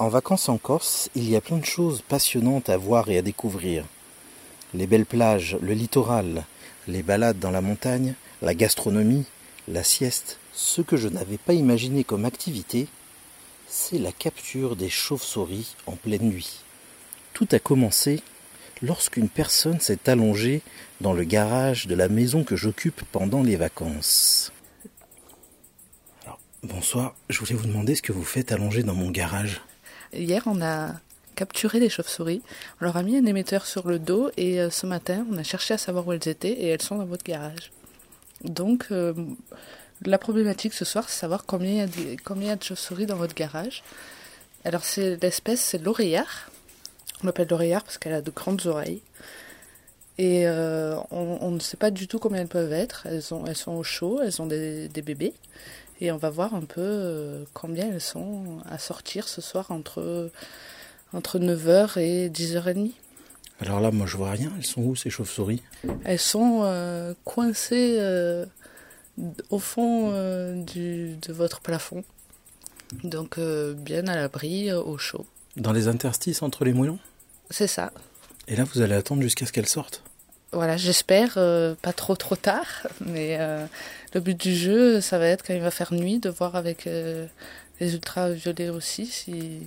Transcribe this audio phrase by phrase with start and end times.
[0.00, 3.22] En vacances en Corse, il y a plein de choses passionnantes à voir et à
[3.22, 3.84] découvrir.
[4.72, 6.46] Les belles plages, le littoral,
[6.88, 9.26] les balades dans la montagne, la gastronomie,
[9.68, 10.38] la sieste.
[10.54, 12.88] Ce que je n'avais pas imaginé comme activité,
[13.68, 16.60] c'est la capture des chauves-souris en pleine nuit.
[17.34, 18.22] Tout a commencé
[18.80, 20.62] lorsqu'une personne s'est allongée
[21.02, 24.50] dans le garage de la maison que j'occupe pendant les vacances.
[26.62, 29.60] Bonsoir, je voulais vous demander ce que vous faites allongé dans mon garage.
[30.12, 30.94] Hier, on a
[31.36, 32.42] capturé des chauves-souris.
[32.80, 35.42] On leur a mis un émetteur sur le dos et euh, ce matin, on a
[35.42, 37.70] cherché à savoir où elles étaient et elles sont dans votre garage.
[38.44, 39.14] Donc, euh,
[40.04, 43.16] la problématique ce soir, c'est savoir combien il y a de, combien de chauves-souris dans
[43.16, 43.82] votre garage.
[44.64, 46.50] Alors, c'est l'espèce, c'est l'oreillard.
[47.22, 49.00] On l'appelle l'oreillard parce qu'elle a de grandes oreilles.
[50.18, 53.06] Et euh, on, ne sait pas du tout combien elles peuvent être.
[53.06, 55.32] Elles, elles sont au chaud, elles ont des bébés.
[56.00, 60.30] Et on va voir un peu euh, combien elles sont à sortir ce soir entre,
[61.12, 62.92] entre 9h et 10h30.
[63.60, 64.50] Alors là, moi je vois rien.
[64.56, 65.62] Elles sont où ces chauves-souris?
[66.04, 68.46] Elles sont euh, coincées euh,
[69.50, 72.02] au fond euh, du, de votre plafond.
[73.04, 75.24] Donc bien à l'abri, au chaud.
[75.56, 76.98] Dans les interstices entre les moellons
[77.50, 77.92] C'est ça.
[78.48, 80.02] Et là, vous allez attendre jusqu'à ce qu'elles sortent?
[80.52, 83.64] Voilà, j'espère euh, pas trop trop tard, mais euh,
[84.14, 86.86] le but du jeu, ça va être quand il va faire nuit, de voir avec
[86.86, 87.26] euh,
[87.78, 89.60] les ultraviolets aussi si,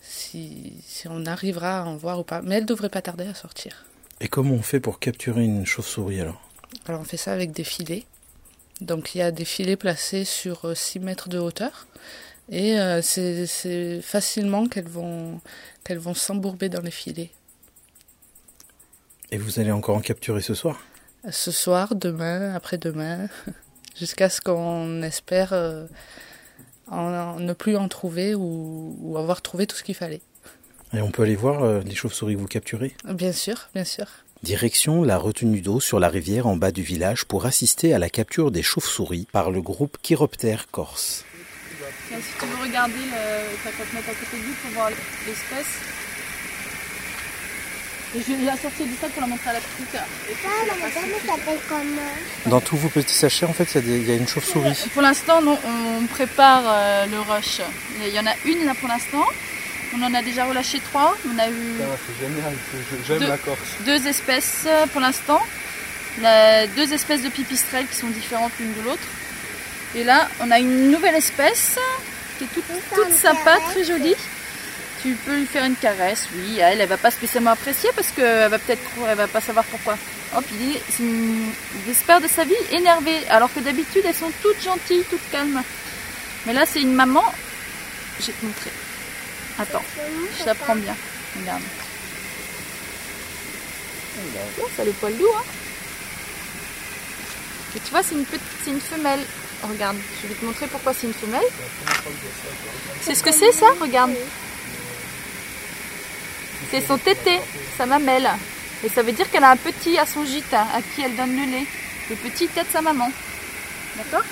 [0.00, 2.40] si, si on arrivera à en voir ou pas.
[2.40, 3.84] Mais elle devrait pas tarder à sortir.
[4.20, 6.40] Et comment on fait pour capturer une chauve-souris alors?
[6.86, 8.06] Alors on fait ça avec des filets.
[8.80, 11.86] Donc il y a des filets placés sur euh, 6 mètres de hauteur.
[12.50, 15.40] Et c'est c'est facilement qu'elles vont,
[15.84, 17.30] qu'elles vont s'embourber dans les filets.
[19.32, 20.78] Et vous allez encore en capturer ce soir?
[21.30, 23.28] Ce soir, demain, après-demain,
[23.98, 25.86] jusqu'à ce qu'on espère euh,
[26.90, 30.20] en- en ne plus en trouver ou, ou avoir trouvé tout ce qu'il fallait.
[30.94, 32.94] Et on peut aller voir euh, les chauves-souris que vous capturez?
[33.06, 34.04] Bien sûr, bien sûr.
[34.42, 38.10] Direction la retenue d'eau sur la rivière en bas du village pour assister à la
[38.10, 41.24] capture des chauves-souris par le groupe Chiroptère Corse.
[42.08, 43.70] Tiens, si tu veux regarder, le...
[43.72, 45.66] te mettre à côté de lui pour voir l'espèce.
[48.14, 49.96] Et je vais la sortir du sac pour la montrer à la petite.
[49.96, 52.12] Ah, la madame s'appelle comment?
[52.46, 54.90] Dans tous vos petits sachets, en fait, il y a y, une chauve-souris.
[54.92, 57.62] Pour l'instant, non, on prépare euh, le rush.
[58.06, 59.24] Il y en a une là pour l'instant.
[59.96, 61.16] On en a déjà relâché trois.
[61.26, 62.52] On a eu c'est génial,
[63.06, 63.28] j'aime Deux.
[63.28, 63.58] la Corse.
[63.86, 65.40] deux espèces euh, pour l'instant.
[66.76, 69.06] Deux espèces de pipistrelles qui sont différentes l'une de l'autre.
[69.94, 71.78] Et là, on a une nouvelle espèce
[72.36, 74.16] qui est toute, toute sympa, très jolie.
[75.02, 76.58] Tu peux lui faire une caresse, oui.
[76.60, 79.98] Elle, elle va pas spécialement apprécier parce qu'elle va peut-être, elle va pas savoir pourquoi.
[80.36, 81.50] Hop, il est, une,
[81.90, 85.60] espère de sa vie énervée, alors que d'habitude elles sont toutes gentilles, toutes calmes.
[86.46, 87.24] Mais là, c'est une maman.
[88.20, 88.70] Je vais te montrer.
[89.58, 89.84] Attends,
[90.38, 90.94] je la prends bien.
[91.40, 91.62] Regarde.
[94.60, 95.44] Oh, ça a le poil doux, hein.
[97.74, 99.20] Et tu vois, c'est une petite, c'est une femelle.
[99.62, 101.44] Regarde, je vais te montrer pourquoi c'est une femelle.
[103.00, 103.66] C'est ce que c'est ça?
[103.80, 104.12] Regarde.
[106.72, 107.38] C'est son tété,
[107.76, 108.30] sa mamelle.
[108.82, 111.36] Et ça veut dire qu'elle a un petit à son gîte, à qui elle donne
[111.36, 111.66] le lait.
[112.08, 113.12] Le petit tête sa maman.
[113.98, 114.24] D'accord?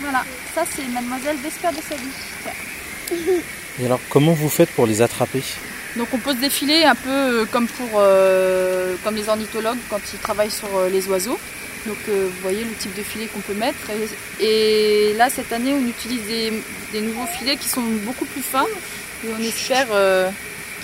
[0.00, 2.10] Voilà, ça c'est mademoiselle Vesper de sa vie.
[2.42, 3.22] Tiens.
[3.80, 5.44] Et alors, comment vous faites pour les attraper?
[5.94, 10.00] Donc on pose des filets un peu euh, comme pour euh, comme les ornithologues quand
[10.12, 11.38] ils travaillent sur euh, les oiseaux.
[11.86, 13.78] Donc euh, vous voyez le type de filet qu'on peut mettre.
[14.40, 16.52] Et, et là cette année on utilise des,
[16.90, 18.66] des nouveaux filets qui sont beaucoup plus fins
[19.24, 20.28] et on espère euh,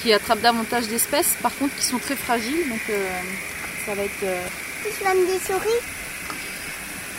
[0.00, 1.34] qu'ils attrapent davantage d'espèces.
[1.42, 3.08] Par contre qui sont très fragiles donc euh,
[3.86, 4.22] ça va être.
[4.24, 4.42] euh,
[4.84, 5.80] Tu soignes des souris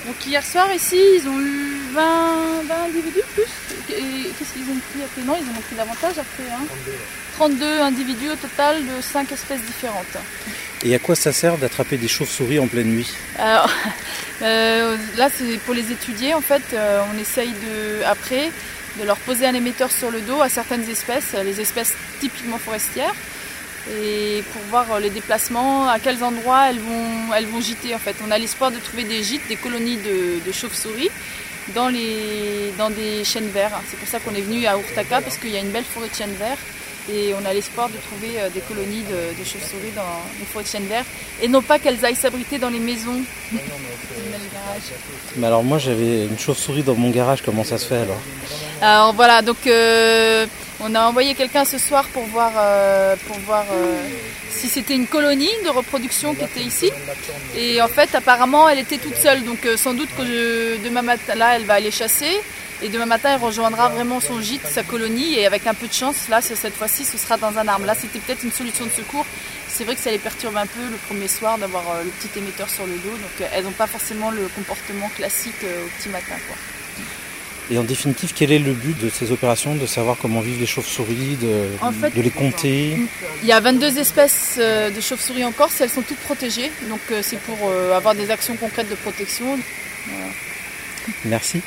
[0.07, 3.43] Donc hier soir ici ils ont eu 20, 20 individus plus.
[3.95, 5.21] Et qu'est-ce qu'ils ont pris après?
[5.23, 6.51] Non ils en ont pris davantage après.
[6.51, 6.65] Hein.
[7.37, 10.17] 32 individus au total de 5 espèces différentes.
[10.83, 13.09] Et à quoi ça sert d'attraper des chauves-souris en pleine nuit?
[13.37, 13.69] Alors,
[14.41, 16.33] euh, là, c'est pour les étudier.
[16.33, 18.51] En fait, euh, on essaye de, après
[18.99, 23.15] de leur poser un émetteur sur le dos à certaines espèces, les espèces typiquement forestières,
[23.89, 27.95] et pour voir les déplacements, à quels endroits elles vont, elles vont gîter.
[27.95, 31.09] En fait, on a l'espoir de trouver des gîtes, des colonies de, chauves-souris
[31.73, 31.91] dans,
[32.77, 33.79] dans des chênes verts.
[33.89, 36.09] C'est pour ça qu'on est venu à Urtaka parce qu'il y a une belle forêt
[36.09, 36.59] de chênes verts.
[37.09, 40.63] Et on a l'espoir de trouver euh, des colonies de, de chauves-souris dans les forêts
[40.79, 41.05] de verts.
[41.41, 43.21] Et non pas qu'elles aillent s'abriter dans les maisons.
[45.37, 48.19] Mais alors, moi, j'avais une chauve-souris dans mon garage, comment ça se fait alors?
[48.81, 50.45] Alors voilà, donc euh,
[50.79, 53.97] on a envoyé quelqu'un ce soir pour voir, euh, pour voir euh,
[54.49, 56.91] si c'était une colonie de reproduction qui était ici.
[57.55, 59.43] Et en fait, apparemment, elle était toute seule.
[59.43, 62.39] Donc euh, sans doute que je- demain matin, là, elle va aller chasser.
[62.81, 65.35] Et demain matin, il rejoindra vraiment son gîte, sa colonie.
[65.35, 67.85] Et avec un peu de chance, là, cette fois-ci, ce sera dans un arbre.
[67.85, 69.25] Là, c'était peut-être une solution de secours.
[69.67, 72.39] C'est vrai que ça les perturbe un peu le premier soir d'avoir euh, le petit
[72.39, 73.11] émetteur sur le dos.
[73.11, 76.35] Donc, elles n'ont pas forcément le comportement classique au petit matin.
[76.47, 76.57] Quoi.
[77.71, 80.65] Et en définitive, quel est le but de ces opérations De savoir comment vivent les
[80.65, 81.67] chauves-souris, de,
[82.13, 82.97] de, les compter?
[83.43, 86.69] Il y a 22 espèces euh, de chauves-souris en Corse, elles sont toutes protégées.
[86.89, 89.57] Donc euh, c'est pour euh, avoir des actions concrètes de protection.
[91.23, 91.61] Merci.